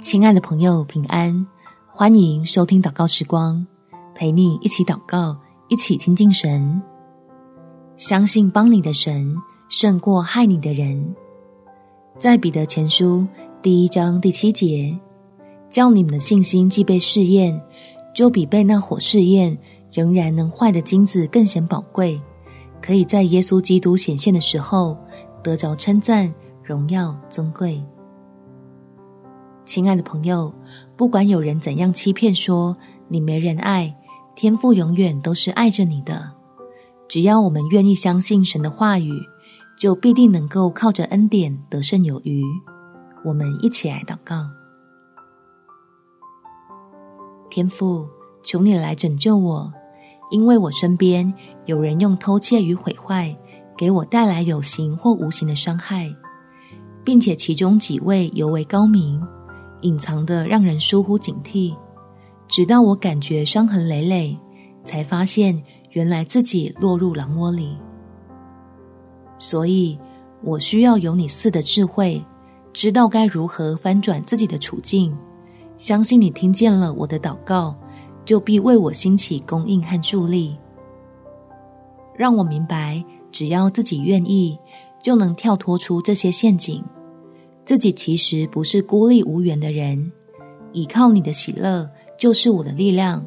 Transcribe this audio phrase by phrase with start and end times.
[0.00, 1.44] 亲爱的朋友，平安！
[1.90, 3.66] 欢迎收听祷告时光，
[4.14, 5.36] 陪你一起祷告，
[5.68, 6.80] 一起亲近神。
[7.96, 9.34] 相信帮你的神
[9.68, 11.16] 胜过害你的人。
[12.16, 13.26] 在彼得前书
[13.60, 14.96] 第一章第七节，
[15.68, 17.60] 叫你们的信心既被试验，
[18.14, 19.58] 就比被那火试验
[19.90, 22.20] 仍然能坏的金子更显宝贵，
[22.80, 24.96] 可以在耶稣基督显现的时候
[25.42, 27.82] 得着称赞、荣耀、尊贵。
[29.64, 30.52] 亲爱的朋友，
[30.96, 32.76] 不管有人怎样欺骗说
[33.08, 33.96] 你没人爱，
[34.34, 36.30] 天父永远都是爱着你的。
[37.08, 39.12] 只要我们愿意相信神的话语，
[39.78, 42.42] 就必定能够靠着恩典得胜有余。
[43.24, 44.46] 我们一起来祷告：
[47.48, 48.06] 天父，
[48.42, 49.72] 求你来拯救我，
[50.30, 51.32] 因为我身边
[51.66, 53.36] 有人用偷窃与毁坏
[53.76, 56.12] 给我带来有形或无形的伤害，
[57.04, 59.22] 并且其中几位尤为高明。
[59.82, 61.76] 隐藏的让人疏忽警惕，
[62.48, 64.36] 直到我感觉伤痕累累，
[64.84, 67.76] 才发现原来自己落入狼窝里。
[69.38, 69.98] 所以，
[70.42, 72.24] 我需要有你似的智慧，
[72.72, 75.16] 知道该如何翻转自己的处境。
[75.78, 77.74] 相信你听见了我的祷告，
[78.24, 80.56] 就必为我兴起供应和助力。
[82.16, 84.56] 让我明白，只要自己愿意，
[85.02, 86.84] 就能跳脱出这些陷阱。
[87.64, 90.10] 自己其实不是孤立无援的人，
[90.72, 91.88] 倚靠你的喜乐
[92.18, 93.24] 就是我的力量，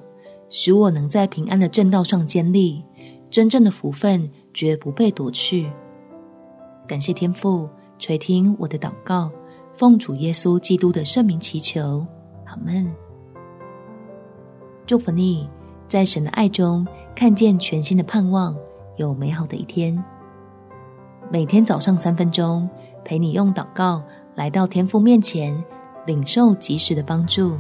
[0.50, 2.84] 使我能在平安的正道上坚立。
[3.32, 5.70] 真正的福分绝不被夺去。
[6.88, 7.68] 感谢天父
[8.00, 9.30] 垂听我的祷告，
[9.74, 12.06] 奉主耶稣基督的圣名祈求，
[12.46, 12.90] 阿门。
[14.86, 15.50] 祝福你，
[15.90, 18.56] 在神的爱中看见全新的盼望，
[18.98, 20.02] 有美好的一天。
[21.30, 22.70] 每天早上三分钟，
[23.04, 24.02] 陪你用祷告。
[24.36, 25.64] 来到天父面前，
[26.06, 27.58] 领受及时的帮助。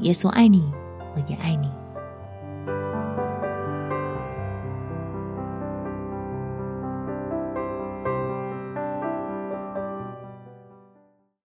[0.00, 0.70] 耶稣爱你，
[1.14, 1.77] 我也爱你。